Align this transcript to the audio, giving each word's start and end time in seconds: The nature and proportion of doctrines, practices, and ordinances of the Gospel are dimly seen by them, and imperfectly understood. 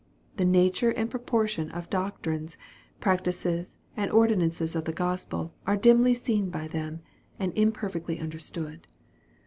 The 0.37 0.45
nature 0.45 0.89
and 0.89 1.11
proportion 1.11 1.69
of 1.69 1.91
doctrines, 1.91 2.57
practices, 2.99 3.77
and 3.95 4.09
ordinances 4.09 4.75
of 4.75 4.85
the 4.85 4.91
Gospel 4.91 5.53
are 5.67 5.77
dimly 5.77 6.15
seen 6.15 6.49
by 6.49 6.67
them, 6.67 7.01
and 7.37 7.53
imperfectly 7.55 8.17
understood. 8.19 8.87